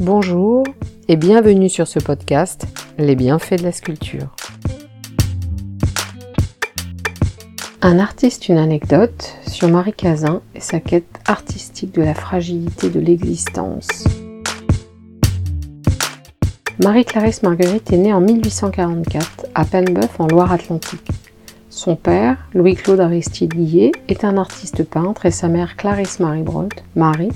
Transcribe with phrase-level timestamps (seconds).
[0.00, 0.64] Bonjour
[1.08, 2.64] et bienvenue sur ce podcast
[2.96, 4.34] Les bienfaits de la sculpture.
[7.82, 12.98] Un artiste, une anecdote sur Marie Cazin et sa quête artistique de la fragilité de
[12.98, 14.04] l'existence.
[16.82, 21.10] Marie-Clarisse Marguerite est née en 1844 à Penbeuf en Loire-Atlantique.
[21.68, 26.82] Son père, Louis-Claude Aristide Guillet, est un artiste peintre et sa mère Clarisse Marie Brolt,
[26.96, 27.32] Marie,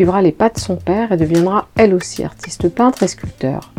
[0.00, 3.70] suivra les pas de son père et deviendra elle aussi artiste peintre et sculpteur.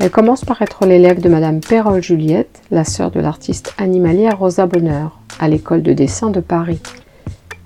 [0.00, 4.66] Elle commence par être l'élève de Madame Pérol Juliette, la sœur de l'artiste animalière Rosa
[4.66, 6.80] Bonheur, à l'école de dessin de Paris.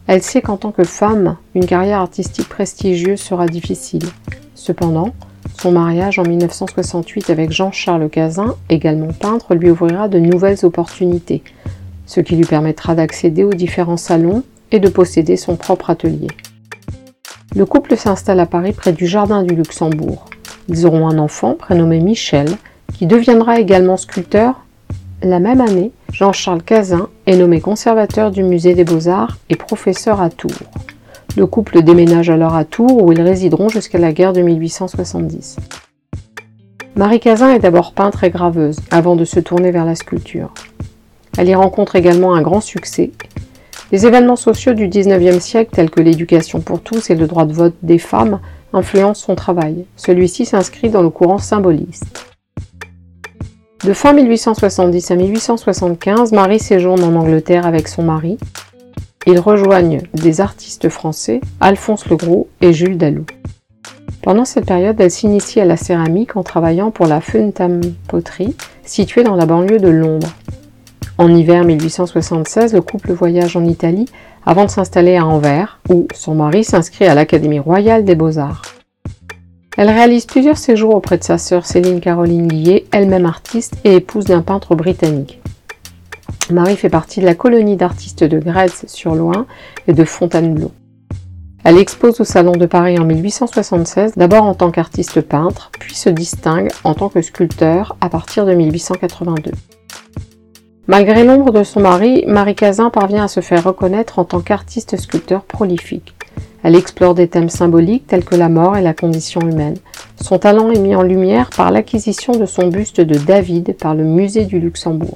[0.06, 4.04] Elle sait qu'en tant que femme, une carrière artistique prestigieuse sera difficile.
[4.54, 5.14] Cependant,
[5.58, 11.42] son mariage en 1968 avec Jean-Charles Cazin, également peintre, lui ouvrira de nouvelles opportunités,
[12.04, 16.28] ce qui lui permettra d'accéder aux différents salons et de posséder son propre atelier.
[17.56, 20.26] Le couple s'installe à Paris près du Jardin du Luxembourg.
[20.68, 22.48] Ils auront un enfant prénommé Michel,
[22.94, 24.64] qui deviendra également sculpteur.
[25.22, 30.30] La même année, Jean-Charles Cazin est nommé conservateur du musée des beaux-arts et professeur à
[30.30, 30.52] Tours.
[31.36, 35.56] Le couple déménage alors à Tours où ils résideront jusqu'à la guerre de 1870.
[36.94, 40.52] Marie Cazin est d'abord peintre et graveuse avant de se tourner vers la sculpture.
[41.36, 43.10] Elle y rencontre également un grand succès.
[43.92, 47.52] Les événements sociaux du XIXe siècle, tels que l'éducation pour tous et le droit de
[47.52, 48.38] vote des femmes,
[48.72, 49.84] influencent son travail.
[49.96, 52.26] Celui-ci s'inscrit dans le courant symboliste.
[53.84, 58.38] De fin 1870 à 1875, Marie séjourne en Angleterre avec son mari.
[59.26, 63.24] Ils rejoignent des artistes français, Alphonse Legros et Jules Dalou.
[64.22, 69.24] Pendant cette période, elle s'initie à la céramique en travaillant pour la Funtam Poterie, située
[69.24, 70.34] dans la banlieue de Londres.
[71.20, 74.06] En hiver 1876, le couple voyage en Italie
[74.46, 78.62] avant de s'installer à Anvers, où son mari s'inscrit à l'Académie royale des beaux-arts.
[79.76, 84.24] Elle réalise plusieurs séjours auprès de sa sœur Céline Caroline Guillet, elle-même artiste et épouse
[84.24, 85.42] d'un peintre britannique.
[86.50, 89.44] Marie fait partie de la colonie d'artistes de Grèce sur Loing
[89.88, 90.72] et de Fontainebleau.
[91.64, 96.08] Elle expose au Salon de Paris en 1876, d'abord en tant qu'artiste peintre, puis se
[96.08, 99.50] distingue en tant que sculpteur à partir de 1882.
[100.86, 104.96] Malgré l'ombre de son mari, Marie Cazin parvient à se faire reconnaître en tant qu'artiste
[104.96, 106.14] sculpteur prolifique.
[106.62, 109.76] Elle explore des thèmes symboliques tels que la mort et la condition humaine.
[110.20, 114.04] Son talent est mis en lumière par l'acquisition de son buste de David par le
[114.04, 115.14] musée du Luxembourg.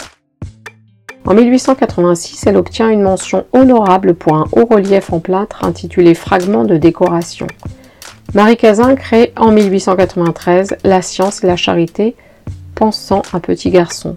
[1.27, 6.65] En 1886, elle obtient une mention honorable pour un haut relief en plâtre intitulé Fragments
[6.65, 7.47] de décoration.
[8.35, 12.15] Marie Cazin crée en 1893 La science et la charité,
[12.75, 14.17] pensant un petit garçon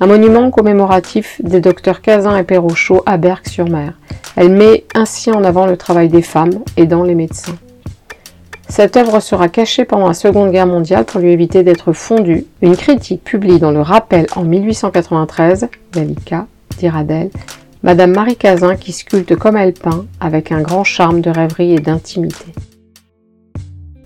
[0.00, 3.94] un monument commémoratif des docteurs Cazin et Perrochot à Berck-sur-Mer.
[4.36, 7.56] Elle met ainsi en avant le travail des femmes aidant les médecins.
[8.68, 12.44] Cette œuvre sera cachée pendant la Seconde Guerre mondiale pour lui éviter d'être fondue.
[12.60, 16.46] Une critique publie dans le Rappel en 1893, Gallica
[16.78, 17.30] dira d'elle,
[17.84, 21.78] Madame Marie Cazin qui sculpte comme elle peint, avec un grand charme de rêverie et
[21.78, 22.46] d'intimité.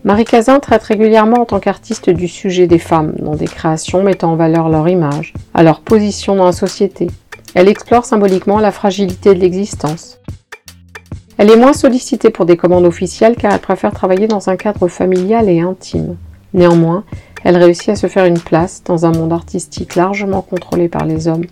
[0.05, 4.33] Marie Cazin traite régulièrement en tant qu'artiste du sujet des femmes, dans des créations mettant
[4.33, 7.09] en valeur leur image, à leur position dans la société.
[7.55, 10.19] Elle explore symboliquement la fragilité de l'existence.
[11.37, 14.87] Elle est moins sollicitée pour des commandes officielles car elle préfère travailler dans un cadre
[14.87, 16.17] familial et intime.
[16.55, 17.05] Néanmoins,
[17.45, 21.27] elle réussit à se faire une place dans un monde artistique largement contrôlé par les
[21.29, 21.45] hommes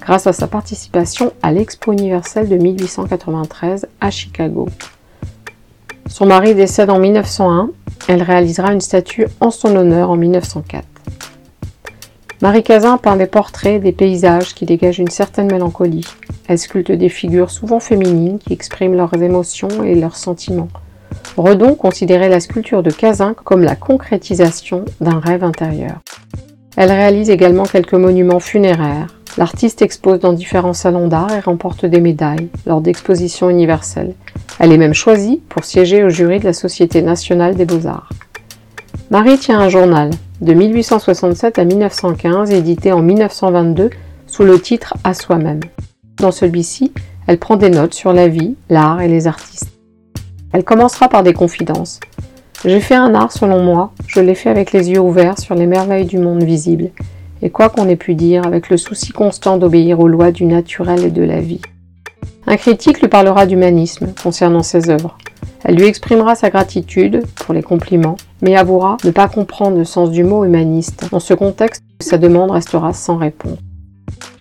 [0.00, 4.68] grâce à sa participation à l'Expo universelle de 1893 à Chicago.
[6.06, 7.70] Son mari décède en 1901
[8.08, 10.84] elle réalisera une statue en son honneur en 1904.
[12.42, 16.04] Marie Cazin peint des portraits, des paysages qui dégagent une certaine mélancolie.
[16.46, 20.68] Elle sculpte des figures souvent féminines qui expriment leurs émotions et leurs sentiments.
[21.36, 26.00] Redon considérait la sculpture de Cazin comme la concrétisation d'un rêve intérieur.
[26.76, 29.14] Elle réalise également quelques monuments funéraires.
[29.38, 34.14] L'artiste expose dans différents salons d'art et remporte des médailles lors d'expositions universelles.
[34.58, 38.08] Elle est même choisie pour siéger au jury de la Société nationale des beaux-arts.
[39.10, 43.90] Marie tient un journal de 1867 à 1915 édité en 1922
[44.26, 45.60] sous le titre À soi-même.
[46.18, 46.92] Dans celui-ci,
[47.26, 49.72] elle prend des notes sur la vie, l'art et les artistes.
[50.52, 52.00] Elle commencera par des confidences.
[52.64, 55.66] J'ai fait un art selon moi, je l'ai fait avec les yeux ouverts sur les
[55.66, 56.90] merveilles du monde visible,
[57.42, 61.04] et quoi qu'on ait pu dire, avec le souci constant d'obéir aux lois du naturel
[61.04, 61.60] et de la vie.
[62.46, 65.16] Un critique lui parlera d'humanisme concernant ses œuvres.
[65.64, 70.10] Elle lui exprimera sa gratitude pour les compliments, mais avouera ne pas comprendre le sens
[70.10, 71.08] du mot humaniste.
[71.10, 73.58] Dans ce contexte, sa demande restera sans réponse.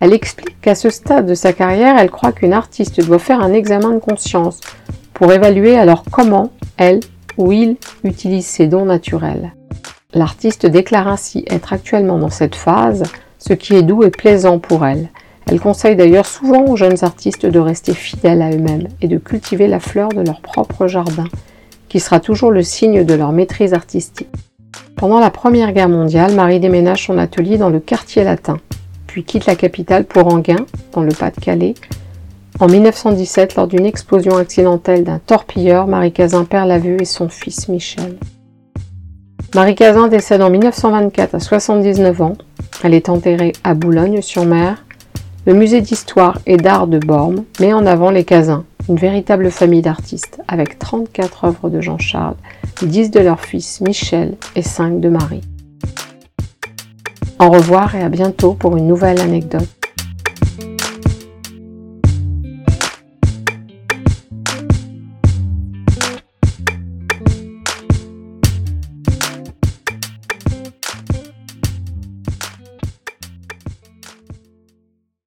[0.01, 3.53] Elle explique qu'à ce stade de sa carrière, elle croit qu'une artiste doit faire un
[3.53, 4.59] examen de conscience
[5.13, 6.99] pour évaluer alors comment elle
[7.37, 9.53] Will utilise ses dons naturels.
[10.13, 13.03] L'artiste déclare ainsi être actuellement dans cette phase,
[13.39, 15.09] ce qui est doux et plaisant pour elle.
[15.47, 19.67] Elle conseille d'ailleurs souvent aux jeunes artistes de rester fidèles à eux-mêmes et de cultiver
[19.67, 21.27] la fleur de leur propre jardin,
[21.89, 24.29] qui sera toujours le signe de leur maîtrise artistique.
[24.95, 28.57] Pendant la Première Guerre mondiale, Marie déménage son atelier dans le quartier latin,
[29.07, 31.75] puis quitte la capitale pour Anguin, dans le Pas-de-Calais.
[32.59, 37.27] En 1917, lors d'une explosion accidentelle d'un torpilleur, Marie Cazin perd la vue et son
[37.27, 38.17] fils Michel.
[39.55, 42.33] Marie Cazin décède en 1924 à 79 ans.
[42.83, 44.83] Elle est enterrée à Boulogne-sur-Mer.
[45.45, 49.81] Le musée d'histoire et d'art de Borne met en avant les Cazins, une véritable famille
[49.81, 52.37] d'artistes, avec 34 œuvres de Jean-Charles,
[52.81, 55.41] 10 de leur fils Michel et 5 de Marie.
[57.39, 59.82] Au revoir et à bientôt pour une nouvelle anecdote.